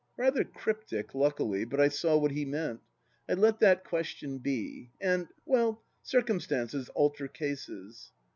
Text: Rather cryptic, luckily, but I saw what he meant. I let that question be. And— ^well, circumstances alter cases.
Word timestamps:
Rather 0.17 0.43
cryptic, 0.43 1.13
luckily, 1.13 1.63
but 1.63 1.79
I 1.79 1.87
saw 1.89 2.17
what 2.17 2.31
he 2.31 2.43
meant. 2.43 2.79
I 3.29 3.33
let 3.35 3.59
that 3.59 3.83
question 3.83 4.39
be. 4.39 4.89
And— 4.99 5.27
^well, 5.47 5.77
circumstances 6.01 6.89
alter 6.95 7.27
cases. 7.27 8.11